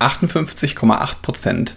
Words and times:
58,8% 0.00 1.74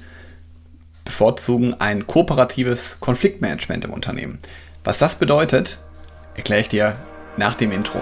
bevorzugen 1.05 1.75
ein 1.79 2.07
kooperatives 2.07 2.99
Konfliktmanagement 2.99 3.85
im 3.85 3.91
Unternehmen. 3.91 4.39
Was 4.83 4.97
das 4.97 5.15
bedeutet, 5.15 5.79
erkläre 6.35 6.61
ich 6.61 6.69
dir 6.69 6.95
nach 7.37 7.55
dem 7.55 7.71
Intro. 7.71 8.01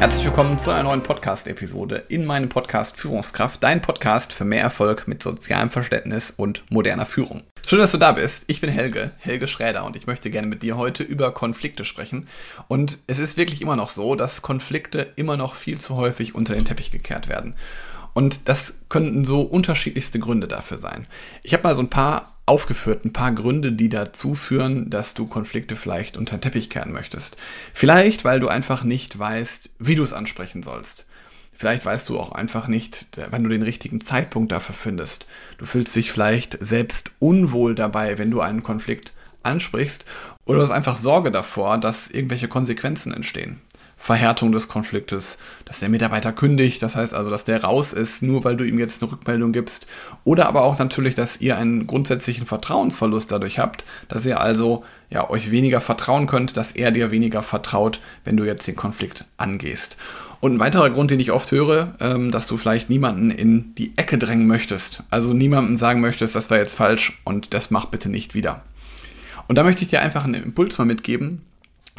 Herzlich 0.00 0.24
willkommen 0.24 0.58
zu 0.58 0.70
einer 0.70 0.84
neuen 0.84 1.02
Podcast-Episode 1.02 2.04
in 2.08 2.24
meinem 2.24 2.48
Podcast 2.48 2.96
Führungskraft, 2.96 3.62
dein 3.62 3.82
Podcast 3.82 4.32
für 4.32 4.46
mehr 4.46 4.62
Erfolg 4.62 5.06
mit 5.06 5.22
sozialem 5.22 5.68
Verständnis 5.68 6.32
und 6.34 6.64
moderner 6.70 7.04
Führung. 7.04 7.42
Schön, 7.66 7.80
dass 7.80 7.92
du 7.92 7.98
da 7.98 8.12
bist. 8.12 8.44
Ich 8.46 8.62
bin 8.62 8.70
Helge, 8.70 9.10
Helge 9.18 9.46
Schräder 9.46 9.84
und 9.84 9.96
ich 9.96 10.06
möchte 10.06 10.30
gerne 10.30 10.46
mit 10.46 10.62
dir 10.62 10.78
heute 10.78 11.02
über 11.02 11.34
Konflikte 11.34 11.84
sprechen. 11.84 12.28
Und 12.66 12.96
es 13.08 13.18
ist 13.18 13.36
wirklich 13.36 13.60
immer 13.60 13.76
noch 13.76 13.90
so, 13.90 14.14
dass 14.14 14.40
Konflikte 14.40 15.12
immer 15.16 15.36
noch 15.36 15.54
viel 15.54 15.78
zu 15.78 15.96
häufig 15.96 16.34
unter 16.34 16.54
den 16.54 16.64
Teppich 16.64 16.90
gekehrt 16.90 17.28
werden. 17.28 17.54
Und 18.14 18.48
das 18.48 18.76
könnten 18.88 19.26
so 19.26 19.42
unterschiedlichste 19.42 20.18
Gründe 20.18 20.48
dafür 20.48 20.78
sein. 20.78 21.08
Ich 21.42 21.52
habe 21.52 21.64
mal 21.64 21.74
so 21.74 21.82
ein 21.82 21.90
paar 21.90 22.39
aufgeführt, 22.50 23.04
ein 23.04 23.12
paar 23.12 23.30
Gründe, 23.30 23.70
die 23.70 23.88
dazu 23.88 24.34
führen, 24.34 24.90
dass 24.90 25.14
du 25.14 25.28
Konflikte 25.28 25.76
vielleicht 25.76 26.16
unter 26.16 26.36
den 26.36 26.40
Teppich 26.40 26.68
kehren 26.68 26.92
möchtest. 26.92 27.36
Vielleicht, 27.72 28.24
weil 28.24 28.40
du 28.40 28.48
einfach 28.48 28.82
nicht 28.82 29.16
weißt, 29.16 29.70
wie 29.78 29.94
du 29.94 30.02
es 30.02 30.12
ansprechen 30.12 30.64
sollst. 30.64 31.06
Vielleicht 31.52 31.86
weißt 31.86 32.08
du 32.08 32.18
auch 32.18 32.32
einfach 32.32 32.66
nicht, 32.66 33.06
wann 33.30 33.44
du 33.44 33.50
den 33.50 33.62
richtigen 33.62 34.00
Zeitpunkt 34.00 34.50
dafür 34.50 34.74
findest. 34.74 35.26
Du 35.58 35.64
fühlst 35.64 35.94
dich 35.94 36.10
vielleicht 36.10 36.58
selbst 36.60 37.12
unwohl 37.20 37.76
dabei, 37.76 38.18
wenn 38.18 38.32
du 38.32 38.40
einen 38.40 38.64
Konflikt 38.64 39.12
ansprichst 39.44 40.04
oder 40.44 40.58
du 40.58 40.64
hast 40.64 40.72
einfach 40.72 40.96
Sorge 40.96 41.30
davor, 41.30 41.78
dass 41.78 42.10
irgendwelche 42.10 42.48
Konsequenzen 42.48 43.14
entstehen. 43.14 43.60
Verhärtung 44.02 44.50
des 44.50 44.66
Konfliktes, 44.66 45.36
dass 45.66 45.80
der 45.80 45.90
Mitarbeiter 45.90 46.32
kündigt, 46.32 46.82
das 46.82 46.96
heißt 46.96 47.12
also, 47.12 47.30
dass 47.30 47.44
der 47.44 47.62
raus 47.62 47.92
ist, 47.92 48.22
nur 48.22 48.44
weil 48.44 48.56
du 48.56 48.64
ihm 48.64 48.78
jetzt 48.78 49.02
eine 49.02 49.12
Rückmeldung 49.12 49.52
gibst. 49.52 49.86
Oder 50.24 50.48
aber 50.48 50.62
auch 50.62 50.78
natürlich, 50.78 51.14
dass 51.14 51.42
ihr 51.42 51.58
einen 51.58 51.86
grundsätzlichen 51.86 52.46
Vertrauensverlust 52.46 53.30
dadurch 53.30 53.58
habt, 53.58 53.84
dass 54.08 54.24
ihr 54.24 54.40
also 54.40 54.84
ja, 55.10 55.28
euch 55.28 55.50
weniger 55.50 55.82
vertrauen 55.82 56.26
könnt, 56.26 56.56
dass 56.56 56.72
er 56.72 56.92
dir 56.92 57.10
weniger 57.10 57.42
vertraut, 57.42 58.00
wenn 58.24 58.38
du 58.38 58.44
jetzt 58.44 58.66
den 58.66 58.74
Konflikt 58.74 59.26
angehst. 59.36 59.98
Und 60.40 60.54
ein 60.54 60.60
weiterer 60.60 60.88
Grund, 60.88 61.10
den 61.10 61.20
ich 61.20 61.30
oft 61.30 61.52
höre, 61.52 61.94
ähm, 62.00 62.30
dass 62.30 62.46
du 62.46 62.56
vielleicht 62.56 62.88
niemanden 62.88 63.30
in 63.30 63.74
die 63.74 63.92
Ecke 63.98 64.16
drängen 64.16 64.46
möchtest. 64.46 65.02
Also 65.10 65.34
niemandem 65.34 65.76
sagen 65.76 66.00
möchtest, 66.00 66.34
das 66.34 66.48
war 66.48 66.56
jetzt 66.56 66.74
falsch 66.74 67.20
und 67.24 67.52
das 67.52 67.70
mach 67.70 67.84
bitte 67.84 68.08
nicht 68.08 68.34
wieder. 68.34 68.62
Und 69.46 69.56
da 69.56 69.62
möchte 69.62 69.82
ich 69.82 69.88
dir 69.88 70.00
einfach 70.00 70.24
einen 70.24 70.42
Impuls 70.42 70.78
mal 70.78 70.86
mitgeben, 70.86 71.42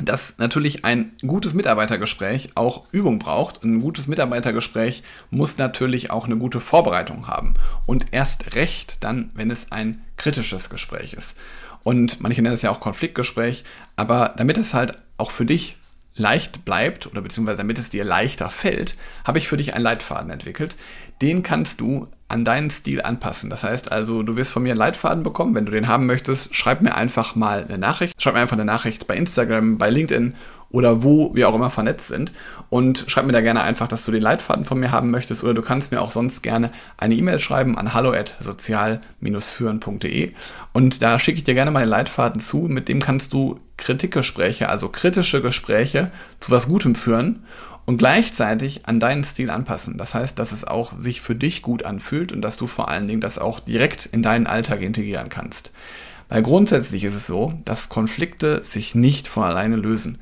dass 0.05 0.37
natürlich 0.37 0.85
ein 0.85 1.11
gutes 1.25 1.53
Mitarbeitergespräch 1.53 2.49
auch 2.55 2.85
Übung 2.91 3.19
braucht. 3.19 3.63
Ein 3.63 3.81
gutes 3.81 4.07
Mitarbeitergespräch 4.07 5.03
muss 5.29 5.57
natürlich 5.57 6.11
auch 6.11 6.25
eine 6.25 6.37
gute 6.37 6.59
Vorbereitung 6.59 7.27
haben. 7.27 7.53
Und 7.85 8.05
erst 8.11 8.55
recht 8.55 9.03
dann, 9.03 9.31
wenn 9.33 9.51
es 9.51 9.71
ein 9.71 10.01
kritisches 10.17 10.69
Gespräch 10.69 11.13
ist. 11.13 11.37
Und 11.83 12.21
manche 12.21 12.41
nennen 12.41 12.55
es 12.55 12.61
ja 12.61 12.71
auch 12.71 12.79
Konfliktgespräch, 12.79 13.63
aber 13.95 14.33
damit 14.37 14.57
es 14.57 14.73
halt 14.73 14.97
auch 15.17 15.31
für 15.31 15.45
dich 15.45 15.77
leicht 16.15 16.65
bleibt 16.65 17.07
oder 17.07 17.21
beziehungsweise 17.21 17.57
damit 17.57 17.79
es 17.79 17.89
dir 17.89 18.03
leichter 18.03 18.49
fällt, 18.49 18.95
habe 19.23 19.37
ich 19.37 19.47
für 19.47 19.57
dich 19.57 19.73
einen 19.73 19.83
Leitfaden 19.83 20.29
entwickelt. 20.29 20.75
Den 21.21 21.43
kannst 21.43 21.81
du 21.81 22.07
an 22.27 22.45
deinen 22.45 22.71
Stil 22.71 23.01
anpassen. 23.01 23.49
Das 23.49 23.63
heißt 23.63 23.91
also, 23.91 24.23
du 24.23 24.37
wirst 24.37 24.51
von 24.51 24.63
mir 24.63 24.71
einen 24.71 24.79
Leitfaden 24.79 25.23
bekommen. 25.23 25.53
Wenn 25.53 25.65
du 25.65 25.71
den 25.71 25.87
haben 25.87 26.05
möchtest, 26.05 26.55
schreib 26.55 26.81
mir 26.81 26.95
einfach 26.95 27.35
mal 27.35 27.65
eine 27.67 27.77
Nachricht. 27.77 28.21
Schreib 28.21 28.33
mir 28.33 28.41
einfach 28.41 28.57
eine 28.57 28.65
Nachricht 28.65 29.07
bei 29.07 29.15
Instagram, 29.15 29.77
bei 29.77 29.89
LinkedIn 29.89 30.35
oder 30.71 31.03
wo 31.03 31.35
wir 31.35 31.47
auch 31.49 31.55
immer 31.55 31.69
vernetzt 31.69 32.07
sind. 32.07 32.31
Und 32.69 33.03
schreib 33.07 33.25
mir 33.25 33.33
da 33.33 33.41
gerne 33.41 33.61
einfach, 33.61 33.89
dass 33.89 34.05
du 34.05 34.11
den 34.11 34.21
Leitfaden 34.21 34.65
von 34.65 34.79
mir 34.79 34.91
haben 34.91 35.11
möchtest 35.11 35.43
oder 35.43 35.53
du 35.53 35.61
kannst 35.61 35.91
mir 35.91 36.01
auch 36.01 36.11
sonst 36.11 36.41
gerne 36.41 36.71
eine 36.97 37.13
E-Mail 37.15 37.39
schreiben 37.39 37.77
an 37.77 37.93
hallo@sozial-führen.de 37.93 40.31
und 40.71 41.01
da 41.01 41.19
schicke 41.19 41.39
ich 41.39 41.43
dir 41.43 41.53
gerne 41.53 41.71
mal 41.71 41.81
den 41.81 41.89
Leitfaden 41.89 42.41
zu, 42.41 42.59
mit 42.59 42.87
dem 42.87 43.01
kannst 43.01 43.33
du 43.33 43.59
Kritikgespräche, 43.81 44.69
also 44.69 44.89
kritische 44.89 45.41
Gespräche 45.41 46.11
zu 46.39 46.51
was 46.51 46.67
Gutem 46.67 46.95
führen 46.95 47.43
und 47.85 47.97
gleichzeitig 47.97 48.85
an 48.85 48.99
deinen 48.99 49.23
Stil 49.23 49.49
anpassen. 49.49 49.97
Das 49.97 50.13
heißt, 50.13 50.37
dass 50.39 50.51
es 50.51 50.63
auch 50.65 50.93
sich 50.99 51.21
für 51.21 51.35
dich 51.35 51.61
gut 51.61 51.83
anfühlt 51.83 52.31
und 52.31 52.41
dass 52.41 52.57
du 52.57 52.67
vor 52.67 52.89
allen 52.89 53.07
Dingen 53.07 53.21
das 53.21 53.39
auch 53.39 53.59
direkt 53.59 54.05
in 54.05 54.23
deinen 54.23 54.47
Alltag 54.47 54.81
integrieren 54.81 55.29
kannst. 55.29 55.71
Weil 56.29 56.43
grundsätzlich 56.43 57.03
ist 57.03 57.15
es 57.15 57.27
so, 57.27 57.53
dass 57.65 57.89
Konflikte 57.89 58.63
sich 58.63 58.95
nicht 58.95 59.27
von 59.27 59.43
alleine 59.43 59.75
lösen. 59.75 60.19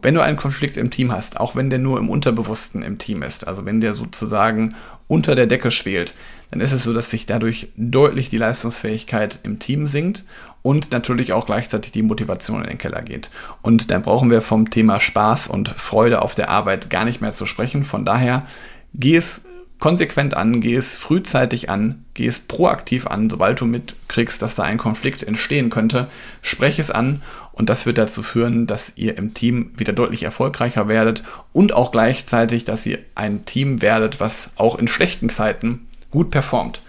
Wenn 0.00 0.14
du 0.14 0.22
einen 0.22 0.38
Konflikt 0.38 0.76
im 0.78 0.90
Team 0.90 1.12
hast, 1.12 1.38
auch 1.38 1.54
wenn 1.54 1.68
der 1.68 1.80
nur 1.80 1.98
im 1.98 2.08
Unterbewussten 2.08 2.82
im 2.82 2.96
Team 2.96 3.22
ist, 3.22 3.46
also 3.46 3.66
wenn 3.66 3.80
der 3.80 3.92
sozusagen 3.92 4.74
unter 5.08 5.34
der 5.34 5.46
Decke 5.46 5.70
schwelt, 5.70 6.14
dann 6.50 6.60
ist 6.60 6.72
es 6.72 6.84
so, 6.84 6.94
dass 6.94 7.10
sich 7.10 7.26
dadurch 7.26 7.68
deutlich 7.76 8.30
die 8.30 8.38
Leistungsfähigkeit 8.38 9.40
im 9.42 9.58
Team 9.58 9.86
sinkt 9.86 10.24
und 10.62 10.92
natürlich 10.92 11.32
auch 11.32 11.46
gleichzeitig 11.46 11.92
die 11.92 12.02
Motivation 12.02 12.62
in 12.62 12.68
den 12.68 12.78
Keller 12.78 13.02
geht. 13.02 13.30
Und 13.62 13.90
dann 13.90 14.02
brauchen 14.02 14.30
wir 14.30 14.42
vom 14.42 14.70
Thema 14.70 15.00
Spaß 15.00 15.48
und 15.48 15.68
Freude 15.68 16.22
auf 16.22 16.34
der 16.34 16.50
Arbeit 16.50 16.90
gar 16.90 17.04
nicht 17.04 17.20
mehr 17.20 17.34
zu 17.34 17.46
sprechen. 17.46 17.84
Von 17.84 18.04
daher 18.04 18.46
geh 18.92 19.16
es 19.16 19.44
konsequent 19.78 20.34
an, 20.34 20.60
geh 20.60 20.76
es 20.76 20.96
frühzeitig 20.96 21.70
an, 21.70 22.04
geh 22.14 22.26
es 22.26 22.38
proaktiv 22.38 23.06
an, 23.06 23.30
sobald 23.30 23.60
du 23.60 23.66
mitkriegst, 23.66 24.42
dass 24.42 24.54
da 24.54 24.62
ein 24.62 24.76
Konflikt 24.76 25.22
entstehen 25.22 25.70
könnte, 25.70 26.08
spreche 26.42 26.82
es 26.82 26.90
an 26.90 27.22
und 27.52 27.70
das 27.70 27.86
wird 27.86 27.98
dazu 27.98 28.22
führen, 28.22 28.66
dass 28.66 28.92
ihr 28.96 29.16
im 29.16 29.32
Team 29.32 29.72
wieder 29.76 29.94
deutlich 29.94 30.22
erfolgreicher 30.22 30.86
werdet 30.86 31.24
und 31.52 31.72
auch 31.72 31.92
gleichzeitig, 31.92 32.64
dass 32.64 32.86
ihr 32.86 32.98
ein 33.14 33.46
Team 33.46 33.80
werdet, 33.80 34.20
was 34.20 34.50
auch 34.56 34.78
in 34.78 34.86
schlechten 34.86 35.30
Zeiten 35.30 35.88
gut 36.10 36.30
performt. 36.30 36.82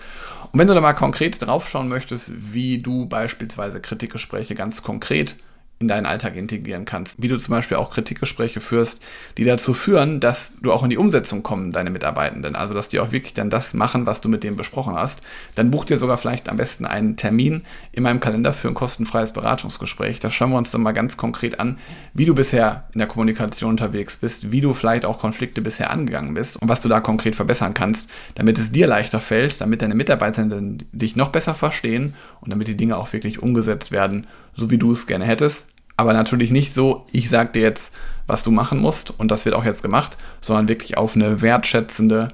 Und 0.51 0.59
wenn 0.59 0.67
du 0.67 0.73
da 0.73 0.81
mal 0.81 0.94
konkret 0.94 1.41
draufschauen 1.41 1.88
möchtest, 1.88 2.53
wie 2.53 2.81
du 2.81 3.06
beispielsweise 3.06 3.79
Kritikgespräche 3.79 4.53
ganz 4.56 4.84
konkret 4.84 5.38
in 5.81 5.87
deinen 5.87 6.05
Alltag 6.05 6.35
integrieren 6.35 6.85
kannst. 6.85 7.21
Wie 7.21 7.27
du 7.27 7.37
zum 7.37 7.53
Beispiel 7.53 7.77
auch 7.77 7.89
Kritikgespräche 7.89 8.61
führst, 8.61 9.01
die 9.37 9.43
dazu 9.43 9.73
führen, 9.73 10.19
dass 10.19 10.53
du 10.61 10.71
auch 10.71 10.83
in 10.83 10.89
die 10.89 10.97
Umsetzung 10.97 11.43
kommen, 11.43 11.71
deine 11.71 11.89
Mitarbeitenden. 11.89 12.55
Also, 12.55 12.73
dass 12.73 12.89
die 12.89 12.99
auch 12.99 13.11
wirklich 13.11 13.33
dann 13.33 13.49
das 13.49 13.73
machen, 13.73 14.05
was 14.05 14.21
du 14.21 14.29
mit 14.29 14.43
denen 14.43 14.55
besprochen 14.55 14.95
hast. 14.95 15.21
Dann 15.55 15.71
buch 15.71 15.85
dir 15.85 15.97
sogar 15.97 16.17
vielleicht 16.17 16.47
am 16.49 16.57
besten 16.57 16.85
einen 16.85 17.17
Termin 17.17 17.63
in 17.91 18.03
meinem 18.03 18.19
Kalender 18.19 18.53
für 18.53 18.67
ein 18.67 18.73
kostenfreies 18.73 19.33
Beratungsgespräch. 19.33 20.19
Da 20.19 20.29
schauen 20.29 20.51
wir 20.51 20.57
uns 20.57 20.69
dann 20.69 20.81
mal 20.81 20.91
ganz 20.91 21.17
konkret 21.17 21.59
an, 21.59 21.79
wie 22.13 22.25
du 22.25 22.35
bisher 22.35 22.85
in 22.93 22.99
der 22.99 23.07
Kommunikation 23.07 23.71
unterwegs 23.71 24.17
bist, 24.17 24.51
wie 24.51 24.61
du 24.61 24.73
vielleicht 24.73 25.05
auch 25.05 25.19
Konflikte 25.19 25.61
bisher 25.61 25.91
angegangen 25.91 26.33
bist 26.35 26.61
und 26.61 26.69
was 26.69 26.81
du 26.81 26.89
da 26.89 26.99
konkret 26.99 27.35
verbessern 27.35 27.73
kannst, 27.73 28.09
damit 28.35 28.59
es 28.59 28.71
dir 28.71 28.87
leichter 28.87 29.19
fällt, 29.19 29.59
damit 29.61 29.81
deine 29.81 29.95
Mitarbeitenden 29.95 30.87
dich 30.91 31.15
noch 31.15 31.29
besser 31.29 31.55
verstehen 31.55 32.13
und 32.41 32.51
damit 32.51 32.67
die 32.67 32.77
Dinge 32.77 32.97
auch 32.97 33.11
wirklich 33.11 33.41
umgesetzt 33.41 33.91
werden, 33.91 34.27
so 34.53 34.69
wie 34.69 34.77
du 34.77 34.91
es 34.91 35.07
gerne 35.07 35.25
hättest 35.25 35.70
aber 36.01 36.13
natürlich 36.13 36.50
nicht 36.50 36.73
so, 36.73 37.06
ich 37.12 37.29
sag 37.29 37.53
dir 37.53 37.62
jetzt, 37.62 37.94
was 38.25 38.44
du 38.44 38.50
machen 38.50 38.79
musst 38.79 39.12
und 39.19 39.29
das 39.29 39.45
wird 39.45 39.53
auch 39.53 39.63
jetzt 39.63 39.84
gemacht, 39.84 40.17
sondern 40.41 40.67
wirklich 40.67 40.97
auf 40.97 41.16
eine 41.16 41.41
wertschätzende 41.41 42.29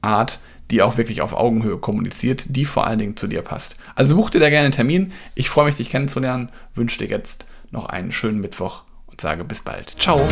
Art, 0.00 0.40
die 0.70 0.80
auch 0.80 0.96
wirklich 0.96 1.20
auf 1.20 1.34
Augenhöhe 1.34 1.76
kommuniziert, 1.76 2.44
die 2.48 2.64
vor 2.64 2.86
allen 2.86 2.98
Dingen 2.98 3.16
zu 3.18 3.26
dir 3.26 3.42
passt. 3.42 3.76
Also 3.94 4.16
buch 4.16 4.30
dir 4.30 4.40
da 4.40 4.48
gerne 4.48 4.64
einen 4.64 4.72
Termin. 4.72 5.12
Ich 5.34 5.50
freue 5.50 5.66
mich, 5.66 5.74
dich 5.74 5.90
kennenzulernen, 5.90 6.48
wünsche 6.74 6.98
dir 6.98 7.08
jetzt 7.08 7.44
noch 7.70 7.86
einen 7.86 8.10
schönen 8.10 8.40
Mittwoch 8.40 8.84
und 9.06 9.20
sage 9.20 9.44
bis 9.44 9.60
bald. 9.60 9.94
Ciao. 9.98 10.26